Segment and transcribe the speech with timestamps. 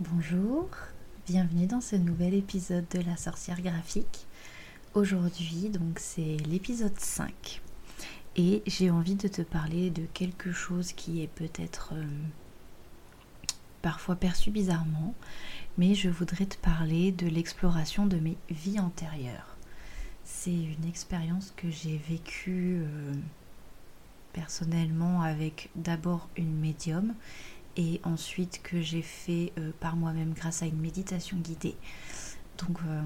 [0.00, 0.68] Bonjour,
[1.26, 4.28] bienvenue dans ce nouvel épisode de la sorcière graphique.
[4.94, 7.60] Aujourd'hui, donc c'est l'épisode 5
[8.36, 12.04] et j'ai envie de te parler de quelque chose qui est peut-être euh,
[13.82, 15.16] parfois perçu bizarrement,
[15.78, 19.56] mais je voudrais te parler de l'exploration de mes vies antérieures.
[20.22, 23.14] C'est une expérience que j'ai vécue euh,
[24.32, 27.14] personnellement avec d'abord une médium
[27.78, 31.76] et ensuite que j'ai fait euh, par moi-même grâce à une méditation guidée.
[32.58, 33.02] Donc euh,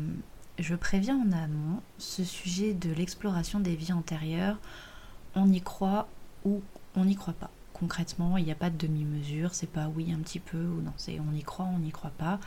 [0.59, 4.59] je préviens en amont ce sujet de l'exploration des vies antérieures,
[5.37, 6.09] on y croit
[6.45, 6.63] ou
[6.97, 7.51] on n'y croit pas.
[7.75, 10.93] Concrètement, il n'y a pas de demi-mesure, c'est pas oui un petit peu ou non,
[10.97, 12.39] c'est on y croit, on n'y croit pas.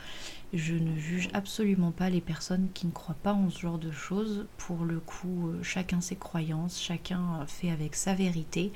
[0.52, 3.90] Je ne juge absolument pas les personnes qui ne croient pas en ce genre de
[3.90, 4.46] choses.
[4.56, 8.72] Pour le coup, euh, chacun ses croyances, chacun fait avec sa vérité.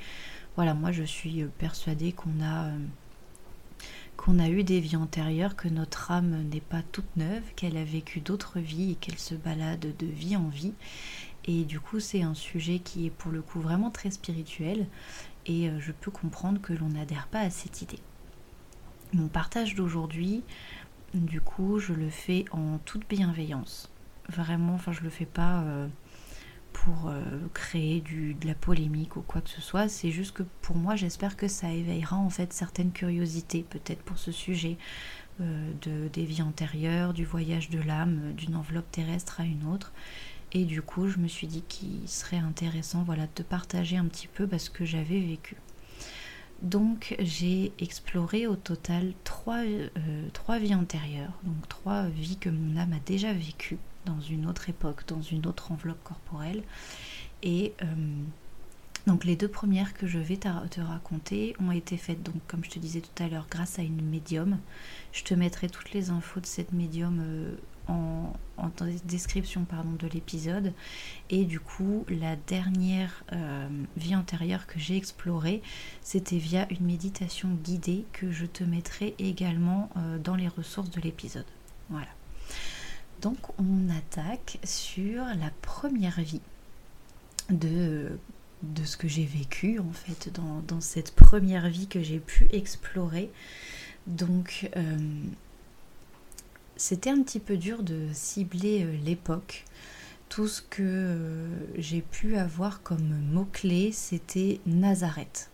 [0.55, 2.71] Voilà, moi je suis persuadée qu'on a
[4.21, 7.83] qu'on a eu des vies antérieures, que notre âme n'est pas toute neuve, qu'elle a
[7.83, 10.73] vécu d'autres vies et qu'elle se balade de vie en vie.
[11.45, 14.85] Et du coup, c'est un sujet qui est pour le coup vraiment très spirituel
[15.47, 17.97] et euh, je peux comprendre que l'on n'adhère pas à cette idée.
[19.11, 20.43] Mon partage d'aujourd'hui,
[21.15, 23.89] du coup, je le fais en toute bienveillance.
[24.29, 25.61] Vraiment, enfin, je le fais pas.
[25.61, 25.87] Euh,
[26.73, 27.21] pour euh,
[27.53, 29.87] créer de la polémique ou quoi que ce soit.
[29.87, 34.17] C'est juste que pour moi, j'espère que ça éveillera en fait certaines curiosités, peut-être pour
[34.17, 34.77] ce sujet
[35.39, 39.91] euh, de, des vies antérieures, du voyage de l'âme, d'une enveloppe terrestre à une autre.
[40.53, 44.27] Et du coup, je me suis dit qu'il serait intéressant voilà, de partager un petit
[44.27, 45.55] peu ce que j'avais vécu.
[46.61, 49.89] Donc j'ai exploré au total trois, euh,
[50.33, 54.69] trois vies antérieures, donc trois vies que mon âme a déjà vécues dans une autre
[54.69, 56.63] époque, dans une autre enveloppe corporelle.
[57.43, 57.85] Et euh,
[59.07, 62.69] donc les deux premières que je vais te raconter ont été faites, donc comme je
[62.69, 64.59] te disais tout à l'heure, grâce à une médium.
[65.11, 67.55] Je te mettrai toutes les infos de cette médium euh,
[67.87, 68.33] en,
[69.05, 70.73] description pardon, de l'épisode.
[71.29, 75.61] Et du coup, la dernière euh, vie antérieure que j'ai explorée,
[76.01, 79.89] c'était via une méditation guidée que je te mettrai également
[80.23, 81.45] dans les ressources de l'épisode.
[81.89, 82.07] Voilà.
[83.21, 86.41] Donc on attaque sur la première vie
[87.51, 88.17] de,
[88.63, 93.29] de ce que j'ai vécu en fait dans, cette première vie que j'ai pu explorer.
[94.07, 94.97] Donc euh,
[96.77, 99.65] c'était un petit peu dur de cibler euh, l'époque.
[100.29, 105.50] Tout ce que euh, j'ai pu avoir comme mot-clé, c'était Nazareth.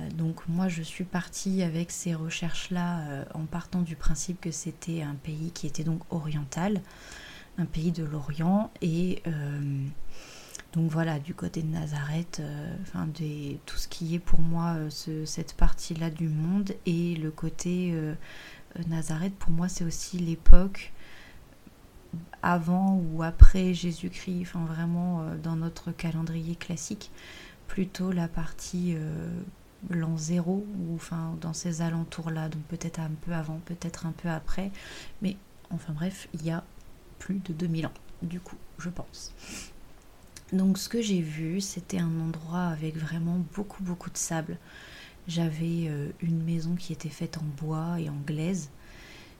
[0.00, 4.50] Euh, donc moi je suis partie avec ces recherches-là euh, en partant du principe que
[4.50, 6.80] c'était un pays qui était donc oriental,
[7.58, 9.84] un pays de l'Orient et euh,
[10.72, 12.40] donc voilà, du côté de Nazareth,
[12.82, 13.08] enfin
[13.66, 14.76] tout ce qui est pour moi
[15.24, 17.92] cette partie-là du monde et le côté
[18.86, 20.92] Nazareth pour moi c'est aussi l'époque
[22.40, 27.10] avant ou après Jésus-Christ, enfin vraiment dans notre calendrier classique,
[27.66, 28.96] plutôt la partie
[29.88, 34.28] l'an zéro, ou enfin dans ces alentours-là, donc peut-être un peu avant, peut-être un peu
[34.28, 34.70] après,
[35.22, 35.36] mais
[35.70, 36.64] enfin bref, il y a
[37.18, 39.32] plus de 2000 ans, du coup, je pense.
[40.52, 44.58] Donc ce que j'ai vu, c'était un endroit avec vraiment beaucoup beaucoup de sable.
[45.28, 48.70] J'avais euh, une maison qui était faite en bois et en glaise.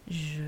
[0.09, 0.43] Je,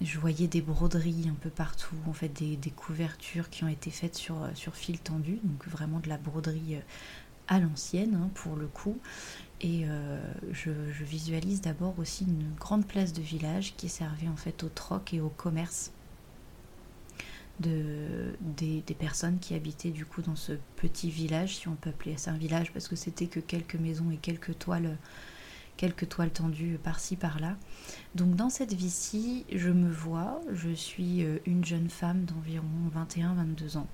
[0.00, 4.14] je voyais des broderies un peu partout, en fait des, couvertures qui ont été faites
[4.14, 6.80] sur, sur fil tendu, donc vraiment de la broderie euh,
[7.48, 8.98] à l'ancienne hein, pour le coup.
[9.60, 10.20] Et euh,
[10.52, 10.70] je,
[11.02, 15.20] visualise d'abord aussi une grande place de village qui servait en fait au troc et
[15.20, 15.92] au commerce
[17.60, 22.18] de, des, personnes qui habitaient du coup dans ce petit village, si on peut appeler
[22.18, 24.98] ça un village, parce que c'était que quelques maisons et quelques toiles,
[25.78, 27.56] quelques toiles tendues par-ci par-là.
[28.14, 33.78] Donc dans cette vie-ci, je me vois, je suis euh, une jeune femme d'environ 21-22
[33.78, 33.88] ans.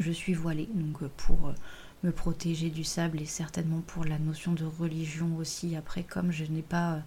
[0.00, 1.54] Je suis voilée, donc pour
[2.02, 5.76] me protéger du sable et certainement pour la notion de religion aussi.
[5.76, 7.00] Après, comme je n'ai pas euh,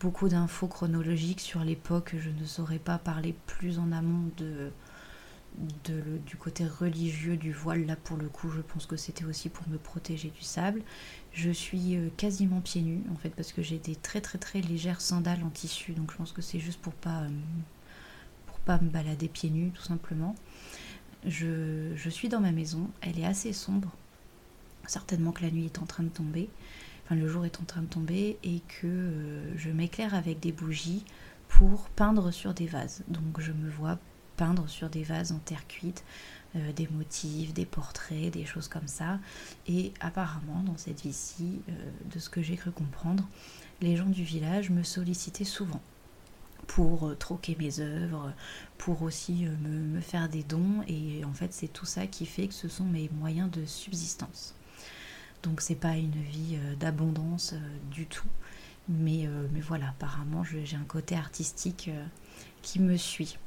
[0.00, 4.70] beaucoup d'infos chronologiques sur l'époque, je ne saurais pas parler plus en amont de,
[6.26, 7.86] du côté religieux du voile.
[7.86, 10.82] Là, pour le coup, je pense que c'était aussi pour me protéger du sable.
[11.32, 14.60] Je suis euh, quasiment pieds nus, en fait, parce que j'ai des très très très
[14.60, 17.28] légères sandales en tissu, donc je pense que c'est juste pour pas, euh,
[18.46, 20.34] pour pas me balader pieds nus, tout simplement.
[21.26, 23.90] Je suis dans ma maison, elle est assez sombre,
[24.86, 26.48] certainement que la nuit est en train de tomber,
[27.04, 30.52] enfin le jour est en train de tomber et que euh, je m'éclaire avec des
[30.52, 31.04] bougies
[31.48, 33.02] pour peindre sur des vases.
[33.08, 33.98] Donc je me vois
[34.36, 36.04] peindre sur des vases en terre cuite,
[36.56, 39.20] euh, des motifs, des portraits, des choses comme ça.
[39.68, 41.72] Et apparemment, dans cette vie-ci, euh,
[42.12, 43.28] de ce que j'ai cru comprendre,
[43.80, 45.82] les gens du village me sollicitaient souvent
[46.66, 48.32] pour troquer mes œuvres,
[48.78, 50.82] pour aussi me, faire des dons.
[50.88, 54.54] Et en fait, c'est tout ça qui fait que ce sont mes moyens de subsistance.
[55.44, 57.54] Donc, c'est pas une vie euh, d'abondance
[57.90, 58.28] du tout.
[58.88, 61.88] Mais, mais voilà, apparemment, j'ai un côté artistique
[62.60, 63.38] qui me suit.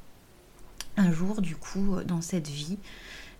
[0.96, 2.76] Un jour, du coup, dans cette vie,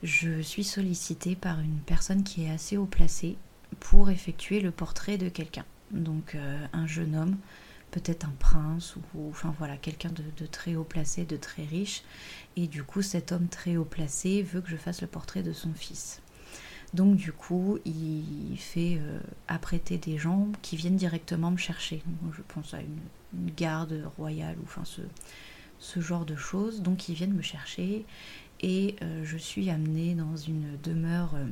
[0.05, 3.37] je suis sollicitée par une personne qui est assez haut placée
[3.81, 5.65] pour effectuer le portrait de quelqu'un.
[5.91, 6.37] Donc,
[6.73, 7.37] un jeune homme
[7.91, 12.03] peut-être un prince ou, enfin voilà quelqu'un de, très haut placé, de très riche.
[12.57, 15.53] Et du coup, cet homme très haut placé veut que je fasse le portrait de
[15.53, 16.21] son fils.
[16.95, 22.03] Donc du coup, il fait euh, apprêter des gens qui viennent directement me chercher.
[22.33, 22.99] je pense à une,
[23.57, 26.81] garde royale ou enfin ce, genre de choses.
[26.81, 28.07] Donc ils viennent me chercher
[28.61, 31.45] et euh, je suis amenée dans une demeure euh,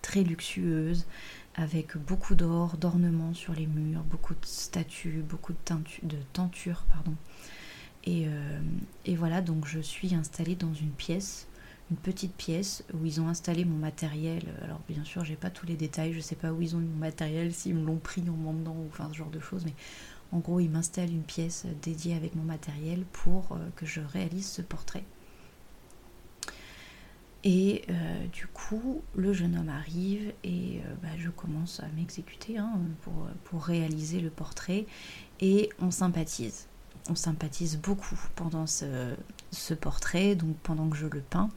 [0.00, 1.04] très luxueuse
[1.54, 5.58] avec beaucoup d'or, d'ornements sur les murs, beaucoup de statues, beaucoup de,
[6.08, 6.86] de tentures.
[6.88, 7.14] Pardon.
[8.04, 8.26] Et,
[9.14, 11.46] voilà, donc je suis installée dans une pièce,
[11.96, 14.42] petite pièce où ils ont installé mon matériel.
[14.62, 16.84] Alors bien sûr, j'ai pas tous les détails, je sais pas où ils ont eu
[16.84, 19.74] mon matériel, s'ils me l'ont pris en m'emmenant ou enfin ce genre de choses, mais
[20.32, 24.46] en gros, ils m'installent une pièce dédiée avec mon matériel pour euh, que je réalise
[24.46, 25.04] ce portrait.
[27.44, 32.56] Et euh, du coup, le jeune homme arrive et euh, bah, je commence à m'exécuter
[32.56, 32.78] hein,
[33.44, 34.86] pour, réaliser le portrait
[35.40, 36.68] et on sympathise.
[37.08, 41.50] On sympathise beaucoup pendant ce, portrait, donc pendant que je le peins.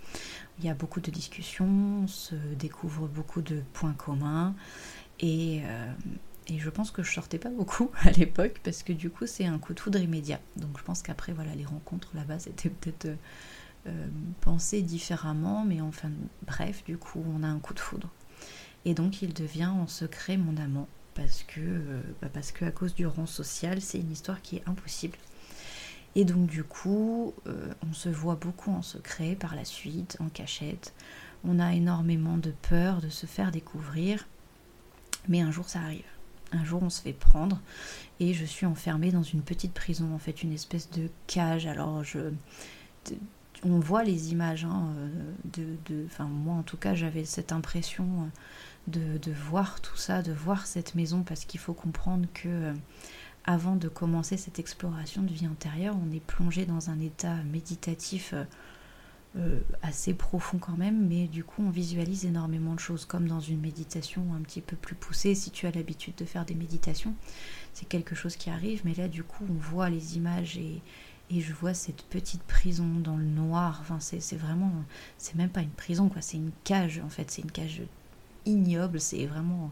[0.59, 4.55] Il y a beaucoup de discussions, on se découvre beaucoup de points communs
[5.19, 5.93] et, euh,
[6.55, 9.59] je pense que je sortais pas beaucoup à l'époque parce que du coup c'est un
[9.59, 10.39] coup de foudre immédiat.
[10.57, 13.17] Donc je pense qu'après voilà les rencontres là-bas c'était peut-être
[13.87, 14.07] euh,
[14.41, 16.09] penser différemment, mais enfin
[16.47, 18.09] bref, du coup on a un coup de foudre.
[18.85, 22.71] Et donc il devient en secret mon amant, parce que, euh, bah, parce que à
[22.71, 25.17] cause du rang social, c'est une histoire qui est impossible.
[26.15, 30.29] Et donc du coup, euh, on se voit beaucoup en secret par la suite, en
[30.29, 30.93] cachette.
[31.43, 34.27] On a énormément de peur de se faire découvrir,
[35.27, 36.05] mais un jour ça arrive.
[36.51, 37.59] Un jour, on se fait prendre
[38.19, 41.65] et je suis enfermée dans une petite prison, en fait, une espèce de cage.
[41.65, 42.31] Alors, je,
[43.63, 44.63] on voit les images.
[44.65, 48.29] Hein, euh, de, enfin, moi, en tout cas, j'avais cette impression
[48.95, 52.73] euh, de, voir tout ça, de voir cette maison, parce qu'il faut comprendre que
[53.45, 58.33] avant de commencer cette exploration de vie intérieure, on est plongé dans un état méditatif
[59.81, 63.59] assez profond quand même, mais du coup on visualise énormément de choses, comme dans une
[63.59, 65.35] méditation un petit peu plus poussée.
[65.35, 67.13] Si tu as l'habitude de faire des méditations,
[67.73, 70.81] c'est quelque chose qui arrive, mais là du coup on voit les images et,
[71.31, 73.79] et je vois cette petite prison dans le noir.
[73.81, 74.71] Enfin, c'est vraiment,
[75.17, 76.21] c'est même pas une prison, quoi.
[76.21, 77.31] C'est une cage, en fait.
[77.31, 77.81] C'est une cage
[78.45, 78.99] ignoble.
[78.99, 79.71] C'est vraiment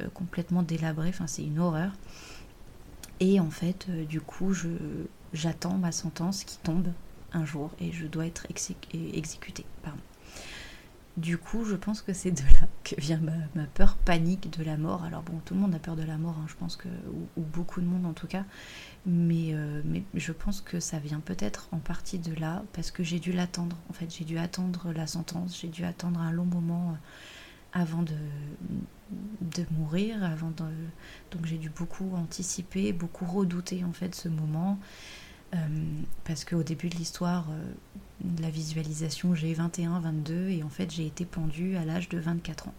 [0.00, 1.08] euh, complètement délabré.
[1.08, 1.92] Enfin, c'est une horreur.
[3.20, 4.54] Et en fait, euh, du coup,
[5.32, 6.88] j'attends ma sentence qui tombe
[7.32, 9.66] un jour et je dois être exécutée.
[9.82, 10.00] Pardon.
[11.16, 13.20] Du coup, je pense que c'est de là que vient
[13.54, 15.04] ma, peur panique de la mort.
[15.04, 16.88] Alors bon, tout le monde a peur de la mort, hein, je pense que,
[17.36, 18.44] ou, beaucoup de monde en tout cas.
[19.04, 23.02] Mais, euh, mais je pense que ça vient peut-être en partie de là, parce que
[23.02, 23.76] j'ai dû l'attendre.
[23.90, 26.96] En fait, j'ai dû attendre la sentence, j'ai dû attendre un long moment
[27.72, 28.14] avant de,
[29.40, 30.64] de mourir, avant de...
[31.30, 34.78] donc j'ai dû beaucoup anticiper, beaucoup redouter en fait ce moment.
[35.54, 35.58] Euh,
[36.24, 37.46] parce qu'au début de l'histoire,
[38.20, 42.18] de la visualisation, j'ai 21, 22 et en fait j'ai été pendue à l'âge de
[42.18, 42.74] 24 ans.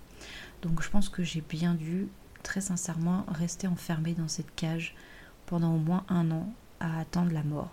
[0.62, 2.08] Donc je pense que j'ai bien dû,
[2.44, 4.96] très sincèrement, rester enfermée dans cette cage
[5.46, 7.72] pendant au moins un an à attendre la mort.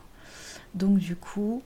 [0.74, 1.62] Donc du coup,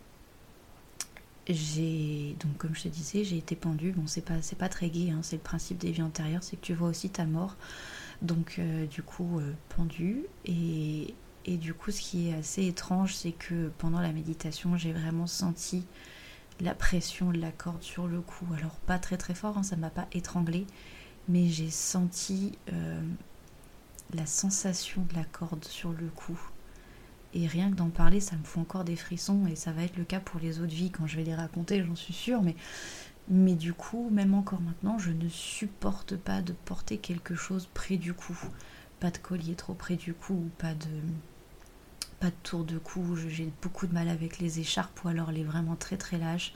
[1.49, 3.93] j'ai donc comme je te disais, j'ai été pendue.
[3.93, 6.57] Bon, c'est pas c'est pas très gai, hein, c'est le principe des vies antérieures, c'est
[6.57, 7.57] que tu vois aussi ta mort.
[8.23, 13.15] Donc euh, du coup euh, pendue et, et du coup, ce qui est assez étrange,
[13.15, 15.85] c'est que pendant la méditation, j'ai vraiment senti
[16.61, 18.47] la pression de la corde sur le cou.
[18.57, 20.67] Alors pas très très fort, hein, ça m'a pas étranglé,
[21.29, 23.03] mais j'ai senti euh,
[24.15, 26.39] la sensation de la corde sur le cou.
[27.35, 29.97] Et rien que d'en parler, ça me fout encore des frissons, et ça va être
[29.97, 32.57] le cas pour les autres vies quand je vais les raconter, j'en suis sûre, mais,
[33.29, 37.97] mais du coup, même encore maintenant, je ne supporte pas de porter quelque chose près
[37.97, 38.37] du cou.
[39.01, 40.89] Pas de collier trop près du cou, pas de
[42.23, 45.43] pas de tour de cou, j'ai beaucoup de mal avec les écharpes ou alors les
[45.43, 46.55] vraiment très très lâches.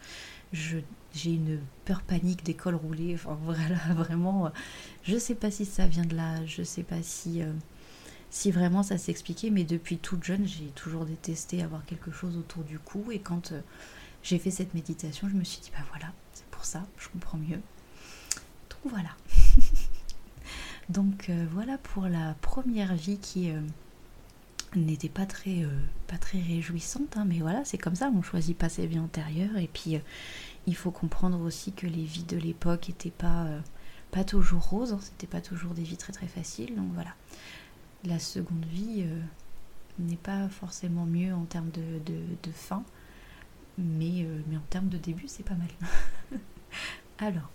[0.53, 0.85] j'ai
[1.25, 3.17] une peur panique des cols roulés.
[3.17, 4.53] Enfin voilà, vraiment,
[5.03, 7.53] je sais pas si ça vient de là, je sais pas si, euh,
[8.37, 12.65] si vraiment ça s'expliquait, mais depuis toute jeune, j'ai toujours détesté avoir quelque chose autour
[12.65, 13.11] du cou.
[13.11, 13.63] Et quand euh,
[14.23, 17.39] j'ai fait cette méditation, je me suis dit, bah voilà, c'est pour ça, je comprends
[17.39, 17.63] mieux.
[18.69, 19.09] Donc voilà.
[20.91, 23.51] Donc voilà pour la première vie qui
[24.77, 25.67] n'était pas très,
[26.07, 29.57] pas très réjouissante, hein, mais voilà, c'est comme ça, on choisit pas ses vies antérieures,
[29.57, 29.99] et puis
[30.67, 33.49] il faut comprendre aussi que les vies de l'époque n'étaient pas,
[34.13, 37.15] pas toujours roses, hein, c'était pas toujours des vies très très faciles, donc voilà.
[38.07, 39.05] La seconde vie
[39.99, 42.85] n'est pas forcément mieux en termes de, fin,
[43.79, 45.69] mais, euh, mais en termes de début, c'est pas mal.
[47.19, 47.51] Alors,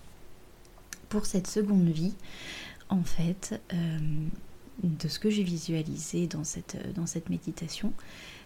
[1.09, 2.13] pour cette seconde vie,
[2.89, 3.99] en fait, euh,
[4.83, 7.93] de ce que j'ai visualisé dans cette, dans cette méditation,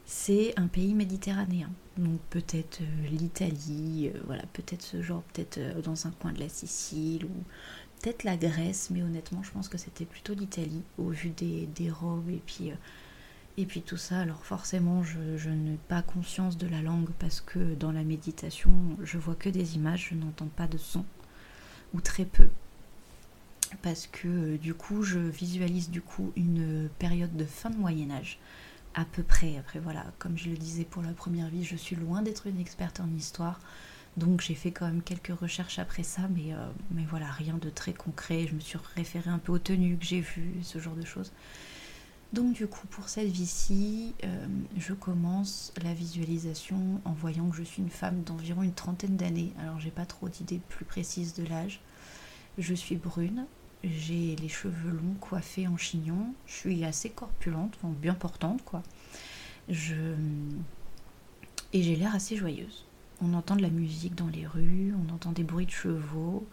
[0.05, 1.69] c'est un pays méditerranéen.
[1.97, 7.25] Donc peut-être euh, l'Italie, voilà, peut-être ce genre, peut-être dans un coin de la Sicile
[7.25, 7.43] ou
[8.05, 12.29] peut-être la Grèce, mais honnêtement, je pense que c'était plutôt l'Italie au vu des, robes
[12.29, 12.71] et puis
[13.57, 17.73] et puis tout ça, alors forcément, je, n'ai pas conscience de la langue parce que
[17.73, 18.71] dans la méditation,
[19.01, 21.03] je vois que des images, je n'entends pas de son,
[21.95, 22.49] ou très peu.
[23.81, 28.11] Parce que euh, du coup, je visualise du coup une période de fin de Moyen
[28.11, 28.37] Âge,
[28.93, 29.57] à peu près.
[29.57, 32.59] Après voilà, comme je le disais pour la première vie, je suis loin d'être une
[32.59, 33.59] experte en histoire.
[34.17, 37.69] Donc j'ai fait quand même quelques recherches après ça, mais, euh, mais voilà, rien de
[37.69, 38.47] très concret.
[38.47, 41.31] Je me suis référée un peu aux tenues que j'ai vues, ce genre de choses.
[42.33, 47.63] Donc du coup, pour cette vie-ci, euh, je commence la visualisation en voyant que je
[47.63, 49.53] suis une femme d'environ une trentaine d'années.
[49.59, 51.81] Alors j'ai pas trop d'idées plus précises de l'âge.
[52.57, 53.45] Je suis brune,
[53.83, 58.81] j'ai les cheveux longs coiffés en chignon, je suis assez corpulente, bien portante quoi.
[59.67, 60.15] Je...
[61.73, 62.84] Et j'ai l'air assez joyeuse.
[63.21, 66.45] On entend de la musique dans les rues, on entend des bruits de chevaux,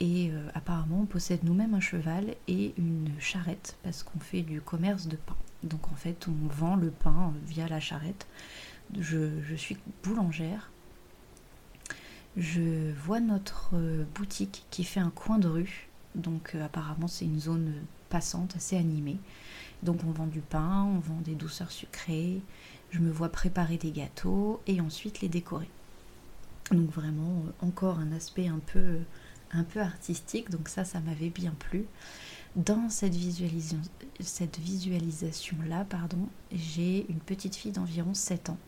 [0.00, 4.62] et euh, apparemment, on possède nous-mêmes un cheval et une charrette parce qu'on fait du
[4.62, 5.36] commerce de pain.
[5.62, 8.26] Donc en fait, on vend le pain via la charrette.
[8.98, 10.70] Je, suis boulangère.
[12.36, 15.88] Je vois notre euh, boutique qui fait un coin de rue.
[16.14, 17.74] Donc euh, apparemment, c'est une zone
[18.08, 19.18] passante, assez animée.
[19.82, 22.40] Donc on vend du pain, on vend des douceurs sucrées.
[22.90, 25.68] Je me vois préparer des gâteaux et ensuite les décorer.
[26.70, 29.00] Donc vraiment, encore un aspect un peu
[29.52, 31.86] un peu artistique, donc ça, ça m'avait bien plu.
[32.56, 33.80] Dans cette, visualisation,
[34.20, 38.58] cette visualisation-là, pardon, j'ai une petite fille d'environ 7 ans.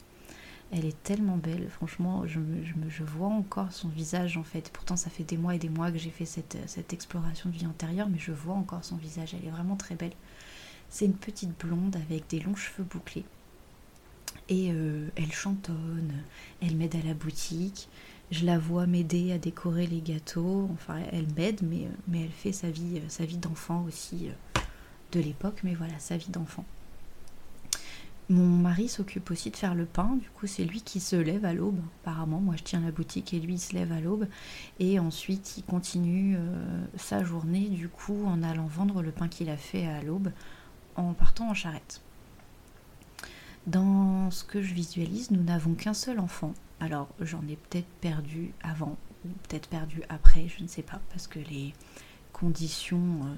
[0.71, 2.41] Elle est tellement belle, franchement, je,
[2.89, 4.71] je, vois encore son visage en fait.
[4.73, 7.55] Pourtant, ça fait des mois et des mois que j'ai fait cette, cette exploration de
[7.55, 9.35] vie antérieure, mais je vois encore son visage.
[9.35, 10.15] Elle est vraiment très belle.
[10.89, 13.25] C'est une petite blonde avec des longs cheveux bouclés.
[14.53, 16.13] Et euh, elle chantonne,
[16.61, 17.89] elle m'aide à la boutique,
[18.31, 20.69] je la vois m'aider à décorer les gâteaux.
[20.75, 24.61] Enfin, elle m'aide, mais, mais elle fait sa vie, vie d'enfant aussi euh,
[25.13, 25.61] de l'époque.
[25.65, 26.67] Mais voilà, sa vie d'enfant.
[28.29, 30.19] Mon mari s'occupe aussi de faire le pain.
[30.21, 31.81] Du coup, c'est lui qui se lève à l'aube.
[32.03, 34.29] Apparemment, moi, je tiens la boutique et lui, il se lève à l'aube.
[34.81, 39.49] Et ensuite, il continue euh, sa journée, du coup, en allant vendre le pain qu'il
[39.49, 40.31] a fait à l'aube,
[40.97, 42.03] en partant en charrette.
[43.67, 46.53] Dans ce que je visualise, nous n'avons qu'un seul enfant.
[46.81, 51.29] Alors j'en ai peut-être perdu avant ou peut-être perdu après, je ne sais pas, parce
[51.29, 51.73] que les
[52.33, 53.37] conditions euh,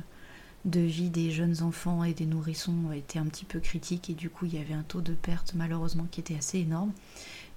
[0.64, 4.30] de vie des jeunes enfants et des nourrissons étaient un petit peu critiques et du
[4.30, 6.92] coup il y avait un taux de perte malheureusement qui était assez énorme.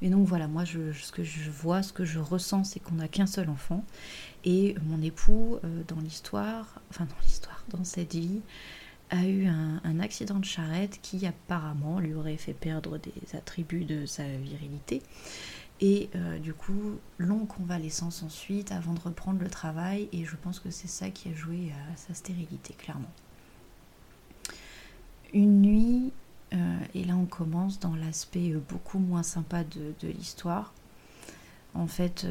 [0.01, 2.95] Mais donc voilà, moi je, ce que je vois, ce que je ressens, c'est qu'on
[2.95, 3.85] n'a qu'un seul enfant.
[4.43, 8.41] Et mon époux, euh, dans l'histoire, enfin dans l'histoire, dans cette vie,
[9.09, 14.05] a eu un, accident de charrette qui apparemment lui aurait fait perdre des attributs de
[14.05, 15.01] sa virilité.
[15.79, 20.09] Et euh, du coup, longue convalescence ensuite avant de reprendre le travail.
[20.11, 23.11] Et je pense que c'est ça qui a joué à sa stérilité, clairement.
[25.33, 26.11] Une nuit,
[26.53, 30.73] euh, et là on commence dans l'aspect euh, beaucoup moins sympa de, l'histoire.
[31.73, 32.25] En fait,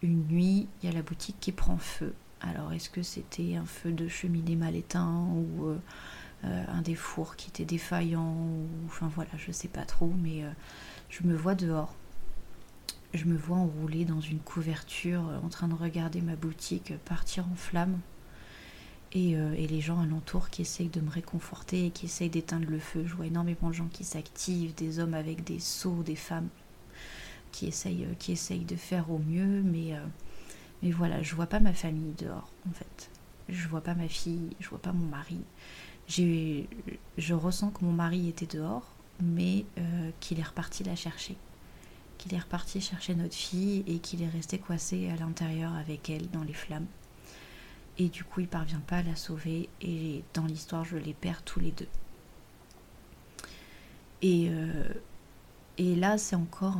[0.00, 2.14] une nuit, il y a la boutique qui prend feu.
[2.40, 5.76] Alors, est-ce que c'était un feu de cheminée mal éteint ou
[6.44, 8.36] un des fours qui était défaillant.
[8.86, 10.44] Enfin voilà, je sais pas trop, mais
[11.10, 11.94] je me vois dehors
[13.14, 17.46] je me vois enroulée dans une couverture euh, en train de regarder ma boutique partir
[17.50, 17.98] en flammes
[19.16, 22.78] euh, et, les gens alentour qui essayent de me réconforter et qui essayent d'éteindre le
[22.78, 23.04] feu.
[23.06, 26.48] Je vois énormément de gens qui s'activent, des hommes avec des seaux, des femmes
[27.52, 29.94] qui essayent, euh, qui essayent de faire au mieux, mais,
[30.82, 33.10] mais voilà, je vois pas ma famille dehors en fait.
[33.48, 35.40] Je vois pas ma fille, je vois pas mon mari.
[36.08, 39.64] Je ressens que mon mari était dehors, mais
[40.20, 41.36] qu'il est reparti la chercher
[42.18, 46.28] qu'il est reparti chercher notre fille et qu'il est resté coincé à l'intérieur avec elle
[46.30, 46.86] dans les flammes.
[47.96, 51.42] Et du coup, il parvient pas à la sauver et dans l'histoire, je les perds
[51.42, 51.88] tous les deux.
[54.20, 54.84] Et, euh,
[55.78, 56.76] et là, c'est encore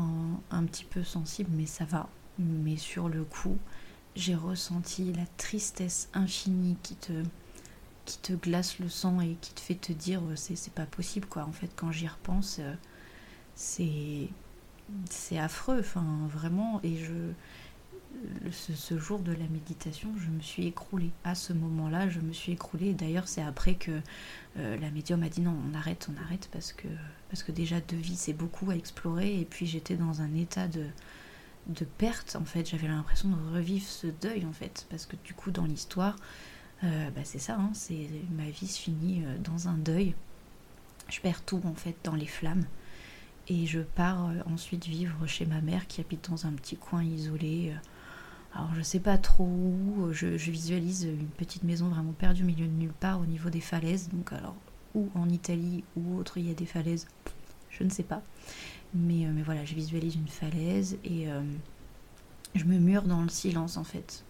[0.51, 2.09] un, petit peu sensible, mais ça va.
[2.39, 3.59] Mais sur le coup,
[4.17, 7.13] j'ai ressenti la tristesse infinie qui te,
[8.05, 11.45] qui te glace le sang et qui te fait te dire c'est pas possible quoi.
[11.45, 12.61] En fait, quand j'y repense,
[13.55, 14.29] c'est
[15.11, 16.81] c'est affreux, enfin vraiment.
[16.83, 17.33] Et je
[18.51, 21.11] ce, jour de la méditation, je me suis écroulée.
[21.25, 22.95] À ce moment-là, je me suis écroulée.
[22.95, 24.01] D'ailleurs, c'est après que
[24.59, 26.89] euh, la médium a dit non, on arrête, on arrête, parce que,
[27.31, 29.41] parce que déjà, deux vies, c'est beaucoup à explorer.
[29.41, 30.85] Et puis, j'étais dans un état de,
[31.69, 32.69] de perte, en fait.
[32.69, 34.87] J'avais l'impression de revivre ce deuil, en fait.
[34.91, 36.17] Parce que du coup, dans l'histoire,
[36.85, 40.15] euh, bah, c'est ça, hein, c'est ma vie se finit euh, dans un deuil.
[41.09, 42.65] Je perds tout, en fait, dans les flammes.
[43.49, 47.73] Et je pars ensuite vivre chez ma mère qui habite dans un petit coin isolé
[48.55, 52.67] alors je sais pas trop où, je, visualise une petite maison vraiment perdue au milieu
[52.67, 54.09] de nulle part au niveau des falaises.
[54.09, 54.57] Donc alors
[54.95, 57.07] où en Italie ou autre il y a des falaises,
[57.71, 58.23] je ne sais pas.
[58.95, 61.43] Mais, euh, mais voilà, je visualise une falaise et euh,
[62.55, 64.25] je me mure dans le silence en fait.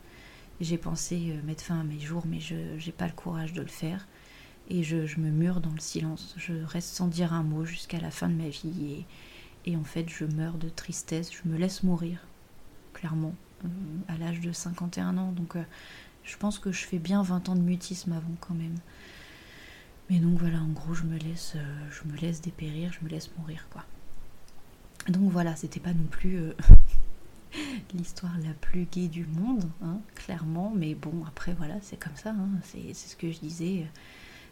[0.61, 3.62] J'ai pensé euh, mettre fin à mes jours, mais je n'ai pas le courage de
[3.62, 4.09] le faire.
[4.71, 6.35] Et je, me mure dans le silence.
[6.37, 9.07] Je reste sans dire un mot jusqu'à la fin de ma vie.
[9.64, 11.30] Et, en fait, je meurs de tristesse.
[11.33, 12.18] Je me laisse mourir,
[12.92, 13.35] clairement
[14.09, 15.33] à l'âge de 51 ans.
[15.33, 15.57] Donc
[16.23, 18.76] je pense que je fais bien 20 ans de mutisme avant quand même.
[20.11, 23.11] Mais donc voilà, en gros, je me laisse, euh, je me laisse dépérir, je me
[23.11, 23.85] laisse mourir, quoi.
[25.09, 26.53] Donc voilà, c'était pas non plus euh,
[27.95, 30.73] l'histoire la plus gaie du monde, hein, clairement.
[30.75, 32.31] Mais bon, après voilà, c'est comme ça.
[32.31, 33.87] Hein, c'est ce que je disais.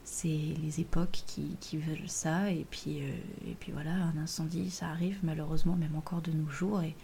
[0.05, 2.51] C'est les époques qui, veulent ça.
[2.51, 6.81] Et puis, et puis voilà, un incendie, ça arrive malheureusement, même encore de nos jours.
[6.83, 6.95] Et,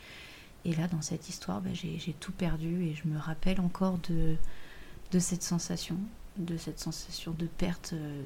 [0.77, 5.43] là, dans cette histoire, bah, j'ai tout perdu et je me rappelle encore de cette
[5.43, 5.99] sensation,
[6.37, 8.23] de cette sensation de perte euh,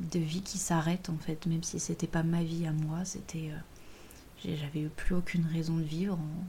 [0.00, 3.50] de, vie qui s'arrête en fait, même si c'était pas ma vie à moi, c'était.
[3.50, 6.44] Euh, j'avais plus aucune raison de vivre en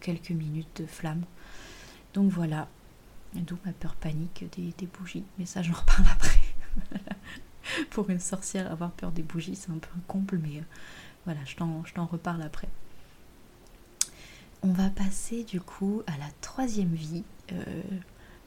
[0.00, 1.22] quelques minutes de flamme.
[2.12, 2.68] Donc voilà,
[3.34, 6.40] d'où ma peur panique des, bougies, mais ça j'en reparle après.
[7.90, 10.62] Pour une sorcière, avoir peur des bougies, c'est un peu un comble, mais euh,
[11.26, 12.68] voilà, je t'en reparle après.
[14.62, 17.22] On va passer du coup à la troisième vie.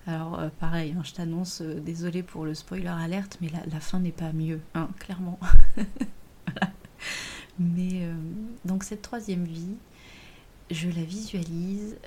[0.08, 4.00] Alors euh, pareil, hein, je t'annonce, euh, désolé pour le spoiler alerte, mais la, fin
[4.00, 5.40] n'est pas mieux, hein, clairement.
[7.60, 8.10] Mais
[8.66, 9.76] donc cette troisième vie,
[10.72, 11.98] je la visualise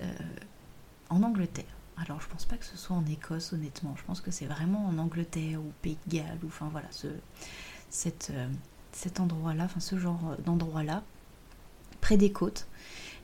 [1.11, 1.65] en Angleterre.
[1.97, 4.85] Alors je pense pas que ce soit en Écosse honnêtement, je pense que c'est vraiment
[4.87, 7.07] en Angleterre ou Pays de Galles, ou enfin voilà, ce,
[7.91, 11.05] cet endroit-là, ce genre d'endroit-là,
[12.01, 12.67] près des côtes.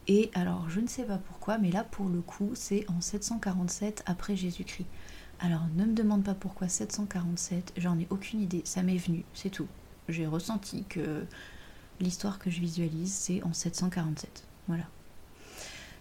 [0.08, 4.02] Et alors, je ne sais pas pourquoi, mais là, pour le coup, c'est en 747
[4.06, 4.86] après Jésus-Christ.
[5.40, 9.50] Alors, ne me demande pas pourquoi 747, j'en ai aucune idée, ça m'est venu, c'est
[9.50, 9.68] tout.
[10.08, 11.24] J'ai ressenti que
[12.00, 14.44] l'histoire que je visualise, c'est en 747.
[14.68, 14.84] Voilà.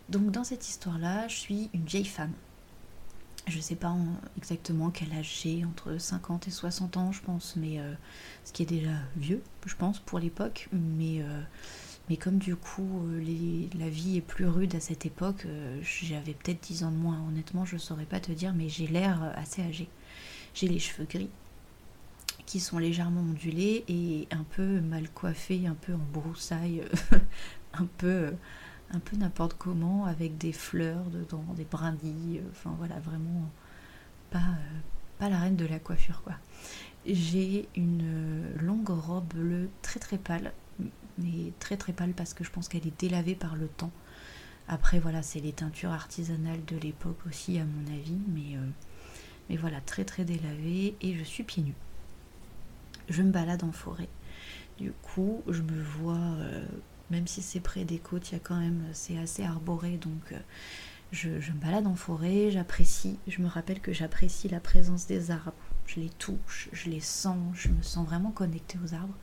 [0.10, 2.34] Donc, dans cette histoire-là, je suis une vieille femme.
[3.48, 3.96] Je ne sais pas
[4.38, 7.94] exactement quel âge j'ai, entre 50 et 60 ans, je pense, mais euh,
[8.44, 10.68] ce qui est déjà vieux, je pense, pour l'époque.
[10.72, 11.22] Mais.
[11.22, 11.42] Euh,
[12.10, 16.34] mais comme du coup euh, la vie est plus rude à cette époque, euh, j'avais
[16.34, 17.24] peut-être 10 ans de moins.
[17.28, 19.88] Honnêtement, je ne saurais pas te dire, mais j'ai l'air euh, assez âgé.
[20.56, 21.30] J'ai les cheveux gris
[22.48, 26.84] qui sont légèrement ondulés et un peu mal coiffés, un peu en broussailles,
[27.74, 28.34] un peu
[28.92, 33.48] un peu n'importe comment avec des fleurs dedans, des brindilles, enfin voilà, vraiment
[34.32, 36.34] pas la reine de la coiffure quoi.
[37.06, 40.52] J'ai une longue robe bleue très très pâle
[41.20, 43.92] mais très très pâle parce que je pense qu'elle est délavée par le temps.
[44.68, 49.82] Après voilà, c'est les teintures artisanales de l'époque aussi à mon avis, mais, euh, voilà,
[49.82, 51.74] très très délavée et je suis pieds nus.
[53.10, 54.10] Je me balade en forêt.
[54.78, 56.64] Du coup, je me vois, euh,
[57.10, 60.32] même si c'est près des côtes, il y a quand même, c'est assez arboré, donc
[60.32, 60.40] euh,
[61.12, 65.32] je, je, me balade en forêt, j'apprécie, je me rappelle que j'apprécie la présence des
[65.32, 65.54] arbres.
[65.88, 69.18] Je les touche, je les sens, je me sens vraiment connectée aux arbres.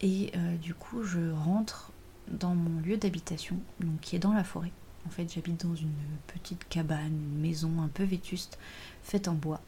[0.00, 1.92] Et euh, du coup, je rentre
[2.28, 3.58] dans mon lieu d'habitation,
[4.02, 4.72] qui est dans la forêt.
[5.06, 5.94] En fait, j'habite dans une
[6.26, 8.58] petite cabane, une maison un peu vétuste,
[9.02, 9.60] faite en bois.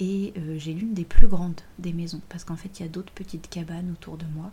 [0.00, 2.88] Et euh, j'ai l'une des plus grandes des maisons, parce qu'en fait, il y a
[2.88, 4.50] d'autres petites cabanes autour de moi,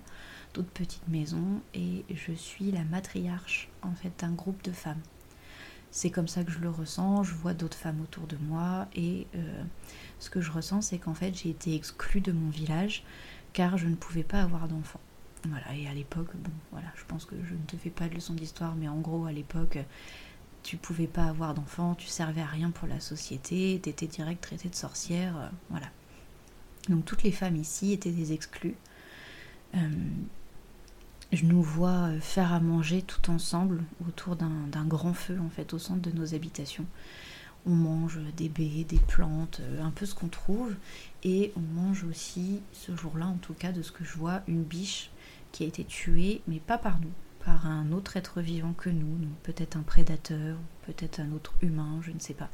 [0.54, 5.02] d'autres petites maisons, et je suis la matriarche, en fait, d'un groupe de femmes.
[5.92, 9.26] C'est comme ça que je le ressens, je vois d'autres femmes autour de moi, et
[9.36, 9.64] euh,
[10.20, 13.04] ce que je ressens, c'est qu'en fait, j'ai été exclue de mon village,
[13.54, 15.00] car je ne pouvais pas avoir d'enfant.
[15.48, 18.16] Voilà, et à l'époque, bon, voilà, je pense que je ne te fais pas de
[18.16, 19.78] leçon d'histoire, mais en gros, à l'époque,
[20.64, 24.42] tu pouvais pas avoir d'enfant, tu servais à rien pour la société, tu étais direct
[24.42, 25.88] traitée de sorcière, euh, voilà.
[26.90, 28.76] Donc toutes les femmes ici étaient des exclus.
[29.76, 29.90] Euh,
[31.32, 35.80] je nous vois faire à manger tout ensemble autour d'un grand feu, en fait, au
[35.80, 36.86] centre de nos habitations.
[37.66, 40.76] On mange des baies, des plantes, euh, un peu ce qu'on trouve.
[41.24, 44.64] Et on mange aussi, ce jour-là en tout cas, de ce que je vois, une
[44.64, 45.12] biche
[45.52, 47.12] qui a été tuée, mais pas par nous,
[47.44, 52.12] par un autre être vivant que nous, peut-être un prédateur, peut-être un autre humain, je
[52.12, 52.50] ne sais pas.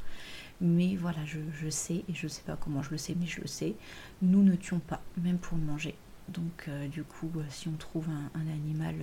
[0.60, 3.40] Mais voilà, je, sais, et je ne sais pas comment je le sais, mais je
[3.40, 3.74] le sais,
[4.22, 5.94] nous ne tuons pas, même pour manger.
[6.28, 8.96] Donc euh, du coup, euh, si on trouve un, animal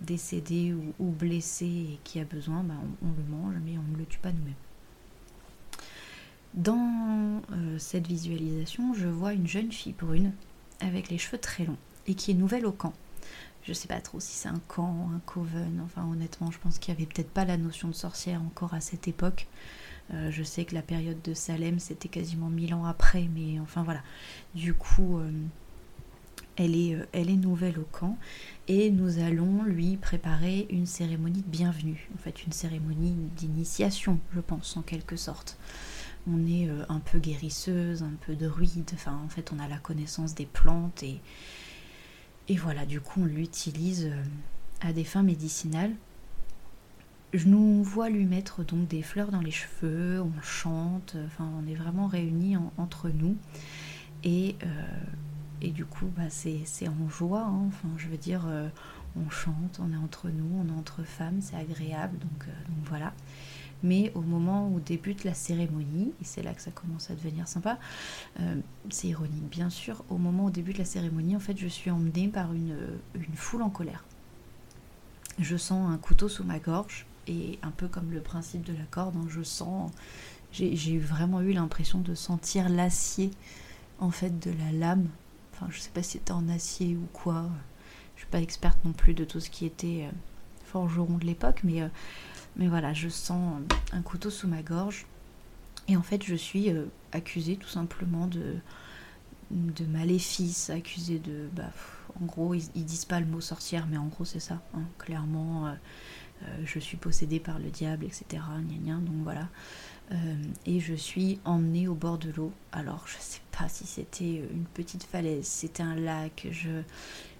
[0.00, 4.06] décédé ou, blessé et qui a besoin, bah, on, le mange, mais on ne le
[4.06, 4.54] tue pas nous-mêmes.
[6.54, 10.32] Dans euh, cette visualisation, je vois une jeune fille brune
[10.80, 12.92] avec les cheveux très longs et qui est nouvelle au camp.
[13.62, 16.92] Je sais pas trop si c'est un camp, un coven, enfin honnêtement, je pense qu'il
[16.92, 19.46] n'y avait peut-être pas la notion de sorcière encore à cette époque.
[20.12, 23.82] Euh, je sais que la période de Salem, c'était quasiment mille ans après, mais enfin
[23.82, 24.02] voilà.
[24.54, 25.30] Du coup, euh,
[26.56, 28.18] elle, est, elle est nouvelle au camp
[28.68, 34.40] et nous allons lui préparer une cérémonie de bienvenue, en fait une cérémonie d'initiation, je
[34.40, 35.56] pense, en quelque sorte
[36.30, 39.78] on est euh, un peu guérisseuse, un peu druide, enfin en fait on a la
[39.78, 41.20] connaissance des plantes et,
[42.58, 44.22] voilà, du coup on l'utilise euh,
[44.82, 45.92] à des fins médicinales.
[47.32, 51.66] Je nous vois lui mettre donc des fleurs dans les cheveux, on chante, enfin on
[51.66, 53.36] est vraiment réunis entre nous
[54.22, 57.68] et, euh, du coup bah, c'est en joie, hein.
[57.68, 58.46] enfin je veux dire
[59.16, 62.48] on chante, on est entre nous, on est entre femmes, c'est agréable donc
[62.84, 63.14] voilà
[63.82, 67.48] mais au moment où débute la cérémonie, et c'est là que ça commence à devenir
[67.48, 67.78] sympa,
[68.40, 68.56] euh,
[68.90, 72.28] c'est ironique bien sûr, au moment où débute la cérémonie, en fait, je suis emmenée
[72.28, 72.76] par une,
[73.34, 74.04] foule en colère.
[75.38, 78.84] Je sens un couteau sous ma gorge, et un peu comme le principe de la
[78.84, 79.90] corde, hein, je sens,
[80.52, 83.30] j'ai vraiment eu l'impression de sentir l'acier,
[83.98, 85.08] en fait, de la lame.
[85.54, 87.46] Enfin, je sais pas si c'était en acier ou quoi.
[88.16, 90.10] Je suis pas experte non plus de tout ce qui était euh,
[90.64, 91.88] forgeron de l'époque, mais euh,
[92.56, 93.60] mais voilà, je sens
[93.92, 95.06] un couteau sous ma gorge.
[95.88, 98.56] Et en fait, je suis euh, accusée tout simplement de,
[99.88, 101.48] maléfice, accusée de.
[101.54, 101.70] Bah,
[102.20, 104.62] en gros, ils, disent pas le mot sorcière, mais en gros, c'est ça.
[104.74, 104.82] Hein.
[104.98, 105.72] clairement, euh,
[106.42, 108.42] euh, je suis possédée par le diable, etc.
[108.86, 109.48] Donc voilà.
[110.66, 112.52] et je suis emmenée au bord de l'eau.
[112.70, 116.46] Alors, je sais pas si c'était une petite falaise, c'était un lac.
[116.50, 116.82] Je,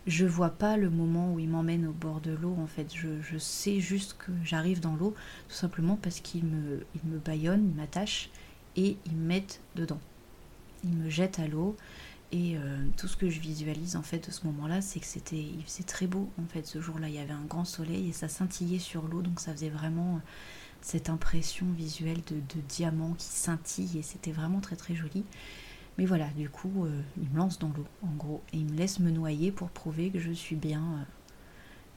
[0.06, 2.92] je vois pas le moment où il m'emmène au bord de l'eau en fait.
[2.94, 5.14] Je, sais juste que j'arrive dans l'eau
[5.48, 8.30] tout simplement parce qu'il me, il me baillonne, il m'attache
[8.76, 10.00] et il me met dedans.
[10.84, 11.76] Il me jette à l'eau
[12.32, 15.44] et euh, tout ce que je visualise en fait de ce moment-là, c'est que c'était,
[15.86, 17.08] très beau en fait ce jour-là.
[17.08, 20.20] Il y avait un grand soleil et ça scintillait sur l'eau donc ça faisait vraiment
[20.80, 25.24] cette impression visuelle de, de diamant qui scintille et c'était vraiment très très joli.
[25.98, 28.76] Mais voilà, du coup, euh, il me lance dans l'eau, en gros, et il me
[28.76, 31.04] laisse me noyer pour prouver que je suis bien, euh,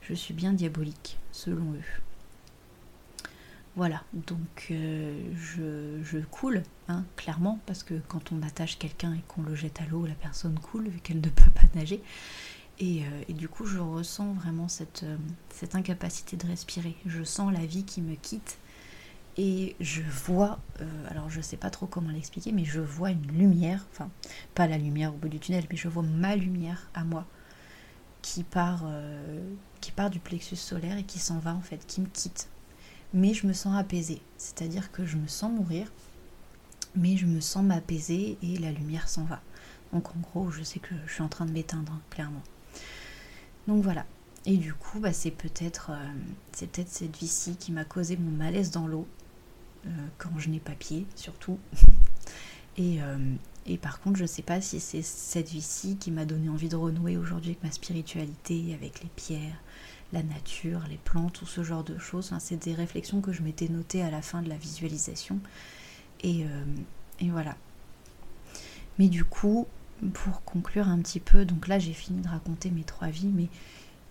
[0.02, 3.28] je suis bien diabolique, selon eux.
[3.74, 9.42] Voilà, donc euh, je, coule, hein, clairement, parce que quand on attache quelqu'un et qu'on
[9.42, 12.02] le jette à l'eau, la personne coule vu qu'elle ne peut pas nager.
[12.78, 15.06] Et, et, du coup, je ressens vraiment cette
[15.72, 16.94] incapacité de respirer.
[17.06, 18.58] Je sens la vie qui me quitte
[19.38, 23.26] et je vois, euh, alors je sais pas trop comment l'expliquer, mais je vois une
[23.26, 24.10] lumière, enfin
[24.54, 27.26] pas la lumière au bout du tunnel, mais je vois ma lumière à moi
[28.22, 29.38] qui part, euh,
[29.80, 32.48] qui part du plexus solaire et qui s'en va en fait, qui me quitte.
[33.12, 35.92] Mais je me sens apaisée, c'est-à-dire que je me sens mourir,
[36.94, 39.42] mais je me sens m'apaiser et la lumière s'en va.
[39.92, 42.42] Donc en gros, je sais que je suis en train de m'éteindre, hein, clairement.
[43.68, 44.06] Donc voilà.
[44.46, 46.12] Et du coup, bah, peut-être euh,
[46.52, 49.06] c'est peut-être cette vie-ci qui m'a causé mon malaise dans l'eau
[49.86, 51.58] euh, quand je n'ai pas pied, surtout.
[52.76, 53.18] et, euh,
[53.66, 56.68] et, par contre, je ne sais pas si c'est cette vie-ci qui m'a donné envie
[56.68, 59.60] de renouer aujourd'hui avec ma spiritualité, avec les pierres,
[60.12, 62.32] la nature, les plantes, tout ce genre de choses.
[62.40, 65.40] c'est des réflexions que je m'étais notées à la fin de la visualisation.
[66.22, 66.64] Et, euh,
[67.20, 67.56] et voilà.
[68.98, 69.66] Mais du coup,
[70.14, 73.48] pour conclure un petit peu, donc là j'ai fini de raconter mes trois vies, mais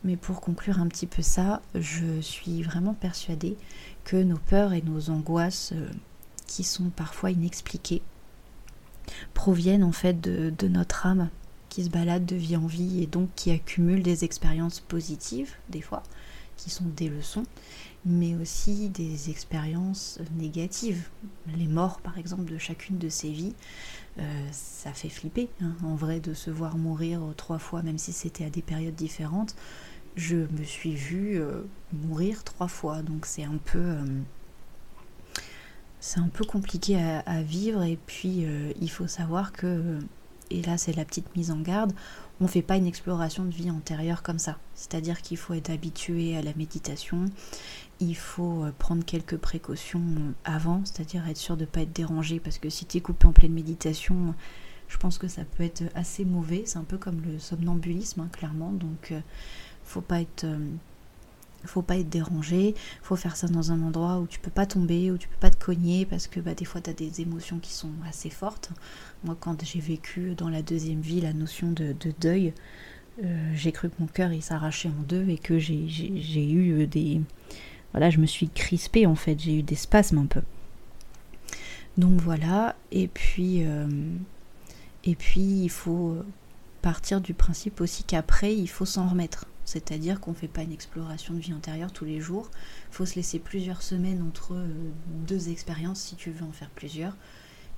[0.04, 3.58] mais pour conclure un petit peu ça, je suis vraiment persuadée
[4.06, 5.90] que nos peurs et nos angoisses, euh,
[6.48, 8.02] qui sont parfois inexpliquées,
[9.34, 11.30] proviennent en fait de, notre âme
[11.70, 15.82] qui se balade de vie en vie et donc qui accumule des expériences positives, des
[15.82, 16.04] fois,
[16.56, 17.44] qui sont des leçons,
[18.06, 21.10] mais aussi des expériences négatives.
[21.58, 23.56] Les morts, par exemple, de chacune de ces vies,
[24.20, 28.14] euh, ça fait flipper, hein, en vrai, de se voir mourir trois fois, même si
[28.14, 29.56] c'était à des périodes différentes
[30.16, 31.62] je me suis vue euh,
[31.94, 33.02] mourir trois fois.
[33.02, 33.80] Donc c'est un peu.
[33.80, 34.06] Euh,
[36.00, 37.84] c'est un peu compliqué à, vivre.
[37.84, 40.00] Et puis euh, il faut savoir que
[40.52, 41.94] et là c'est la petite mise en garde,
[42.40, 44.60] on ne fait pas une exploration de vie antérieure comme ça.
[44.76, 47.26] C'est-à-dire qu'il faut être habitué à la méditation,
[48.00, 50.04] il faut prendre quelques précautions
[50.44, 53.26] avant, c'est-à-dire être sûr de ne pas être dérangé, parce que si tu es coupé
[53.26, 54.36] en pleine méditation,
[54.88, 56.62] je pense que ça peut être assez mauvais.
[56.68, 58.72] C'est un peu comme le somnambulisme, hein, clairement.
[58.72, 59.14] Donc,
[59.86, 60.46] faut pas être
[61.66, 65.10] faut pas être dérangé, faut faire ça dans un endroit où tu peux pas tomber,
[65.10, 67.58] où tu peux pas te cogner parce que bah, des fois tu as des émotions
[67.58, 68.70] qui sont assez fortes.
[69.24, 72.54] Moi quand j'ai vécu dans la deuxième vie la notion de, deuil,
[73.54, 77.22] j'ai cru que mon cœur il s'arrachait en deux et que j'ai eu des,
[77.96, 80.42] voilà, je me suis crispée en fait, j'ai eu des spasmes un peu.
[81.98, 83.88] Donc voilà, et puis, euh,
[85.06, 86.18] et puis il faut
[86.82, 89.46] partir du principe aussi qu'après il faut s'en remettre.
[89.66, 92.50] C'est-à-dire qu'on ne fait pas une exploration de vie antérieure tous les jours.
[92.92, 94.68] Il faut se laisser plusieurs semaines entre euh,
[95.28, 97.18] deux expériences si tu veux en faire plusieurs.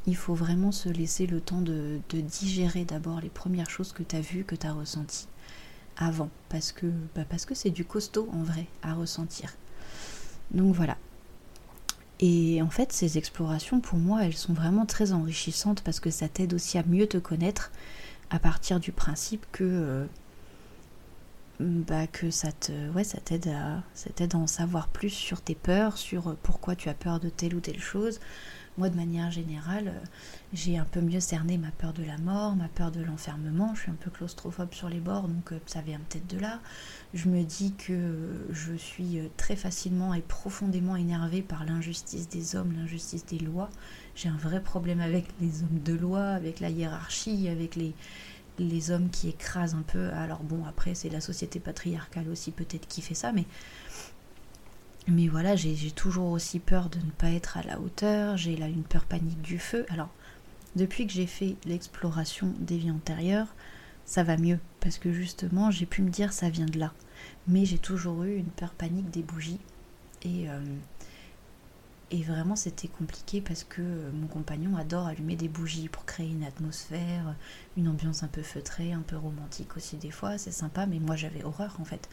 [0.05, 4.15] Il faut vraiment se laisser le temps de, digérer d'abord les premières choses que tu
[4.15, 5.27] as vues, que tu as ressenties
[5.97, 6.29] avant.
[6.49, 9.53] Parce que bah parce que c'est du costaud en vrai à ressentir.
[10.51, 10.97] Donc voilà.
[12.19, 16.27] Et en fait, ces explorations, pour moi, elles sont vraiment très enrichissantes parce que ça
[16.27, 17.71] t'aide aussi à mieux te connaître
[18.29, 20.05] à partir du principe que, euh,
[21.59, 25.41] bah, que ça te, ouais, ça t'aide à, ça t'aide à en savoir plus sur
[25.41, 28.19] tes peurs, sur pourquoi tu as peur de telle ou telle chose,
[28.77, 30.05] moi, de manière générale, euh,
[30.53, 33.73] j'ai un peu mieux cerné ma peur de la mort, ma peur de l'enfermement.
[33.73, 36.59] Je suis un peu claustrophobe sur les bords, donc euh, ça vient peut-être de là.
[37.15, 42.55] Je me dis que je suis euh, très facilement et profondément énervée par l'injustice des
[42.55, 43.71] hommes, l'injustice des lois.
[44.13, 47.95] J'ai un vrai problème avec les hommes de loi, avec la hiérarchie, avec les,
[48.59, 50.09] les hommes qui écrasent un peu.
[50.11, 53.45] Alors bon, après, c'est la société patriarcale aussi peut-être qui fait ça, mais
[55.07, 58.67] mais voilà, j'ai toujours aussi peur de ne pas être à la hauteur, j'ai là
[58.67, 59.85] une peur panique du feu.
[59.89, 60.09] Alors,
[60.75, 63.47] depuis que j'ai fait l'exploration des vies antérieures,
[64.05, 66.91] ça va mieux, parce que justement, j'ai pu me dire ça vient de là.
[67.47, 69.59] Mais j'ai toujours eu une peur panique des bougies.
[70.23, 70.59] Et, euh,
[72.09, 76.43] et vraiment, c'était compliqué parce que mon compagnon adore allumer des bougies pour créer une
[76.43, 77.35] atmosphère,
[77.75, 81.15] une ambiance un peu feutrée, un peu romantique aussi des fois, c'est sympa, mais moi
[81.15, 82.07] j'avais horreur en fait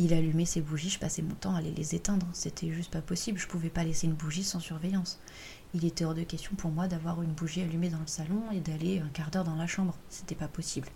[0.00, 2.26] il allumait ses bougies, je passais mon temps à aller les éteindre.
[2.32, 5.20] C'était juste pas possible, je pouvais pas laisser une bougie sans surveillance.
[5.74, 8.60] Il était hors de question pour moi d'avoir une bougie allumée dans le salon et
[8.60, 9.94] d'aller un quart d'heure dans la chambre.
[10.08, 10.88] C'était pas possible.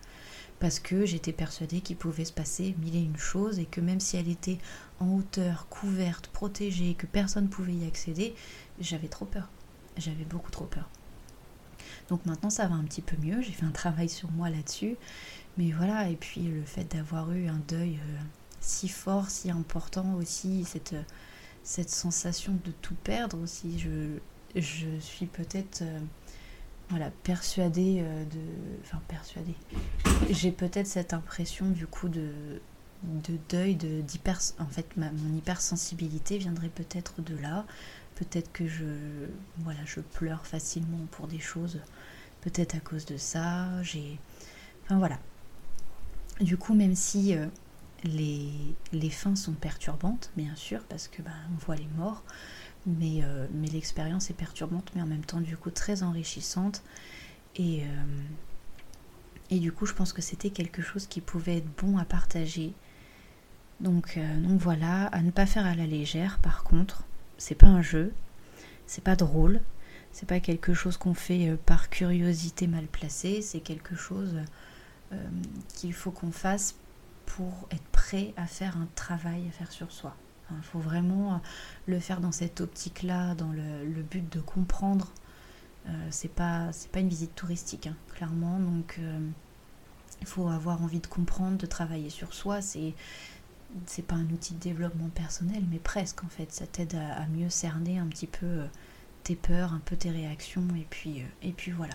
[0.60, 4.00] Parce que j'étais persuadée qu'il pouvait se passer mille et une choses et que même
[4.00, 4.58] si elle était
[5.00, 8.34] en hauteur, couverte, protégée, que personne pouvait y accéder,
[8.80, 9.48] j'avais trop peur.
[9.96, 10.88] J'avais beaucoup trop peur.
[12.08, 14.96] Donc maintenant ça va un petit peu mieux, j'ai fait un travail sur moi là-dessus.
[15.56, 18.20] Mais voilà, et puis le fait d'avoir eu un deuil euh,
[18.60, 20.96] si fort, si important aussi, cette,
[21.62, 23.78] cette sensation de tout perdre aussi.
[23.78, 24.18] Je,
[24.60, 26.00] je suis peut-être euh,
[26.90, 28.40] voilà, persuadée euh, de.
[28.82, 29.54] Enfin, persuadée.
[30.30, 32.30] J'ai peut-être cette impression du coup de,
[33.02, 34.38] de deuil, de, d'hyper.
[34.58, 37.64] En fait, mon hypersensibilité viendrait peut-être de là.
[38.16, 38.84] Peut-être que je,
[39.58, 41.80] voilà, je pleure facilement pour des choses.
[42.42, 43.82] Peut-être à cause de ça.
[43.82, 44.18] J'ai.
[44.84, 45.18] Enfin voilà.
[46.40, 47.34] Du coup, même si.
[47.34, 47.46] Euh,
[48.04, 48.50] les,
[48.92, 52.22] les fins sont perturbantes, bien sûr, parce que ben, on voit les morts,
[52.86, 56.82] mais, euh, mais l'expérience est perturbante, mais en même temps, du coup, très enrichissante.
[57.56, 57.86] Et, euh,
[59.50, 62.72] et du coup, je pense que c'était quelque chose qui pouvait être bon à partager.
[63.80, 67.04] Donc, euh, donc voilà, à ne pas faire à la légère, par contre,
[67.38, 68.12] c'est pas un jeu,
[68.86, 69.60] c'est pas drôle,
[70.12, 74.36] c'est pas quelque chose qu'on fait par curiosité mal placée, c'est quelque chose
[75.74, 76.76] qu'il faut qu'on fasse
[77.26, 80.16] pour être prêt à faire un travail à faire sur soi.
[80.50, 81.36] Il faut vraiment euh,
[81.86, 85.12] le faire dans cette optique-là, dans le, but de comprendre.
[85.88, 88.58] Euh, c'est pas une visite touristique, hein, clairement.
[88.58, 89.18] Donc euh,
[90.20, 92.62] il faut avoir envie de comprendre, de travailler sur soi.
[92.62, 92.94] C'est
[93.86, 96.52] c'est pas un outil de développement personnel, mais presque en fait.
[96.52, 98.62] Ça t'aide à, à, mieux cerner un petit peu
[99.24, 101.94] tes peurs, un peu tes réactions, et puis et puis voilà.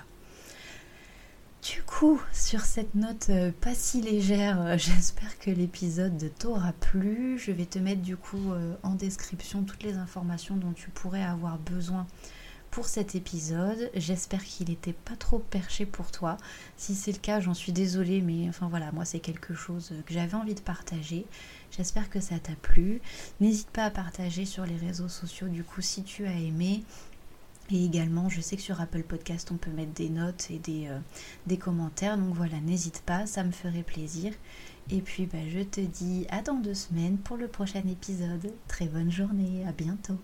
[1.61, 7.37] Du coup, sur cette note euh, pas si légère, euh, j'espère que l'épisode t'aura plu.
[7.37, 11.23] Je vais te mettre du coup euh, en description toutes les informations dont tu pourrais
[11.23, 12.07] avoir besoin
[12.71, 13.91] pour cet épisode.
[13.93, 16.37] J'espère qu'il n'était pas trop perché pour toi.
[16.77, 20.13] Si c'est le cas, j'en suis désolée, mais enfin voilà, moi c'est quelque chose que
[20.13, 21.25] j'avais envie de partager.
[21.75, 23.01] J'espère que ça t'a plu.
[23.41, 26.83] N'hésite pas à partager sur les réseaux sociaux du coup si tu as aimé.
[27.71, 30.87] Et également, je sais que sur Apple Podcast, on peut mettre des notes et des,
[30.87, 32.17] euh, commentaires.
[32.17, 34.33] Donc voilà, n'hésite pas, ça me ferait plaisir.
[34.89, 38.51] Et puis, bah, je te dis à dans deux semaines pour le prochain épisode.
[38.67, 40.17] Très bonne journée, à bientôt.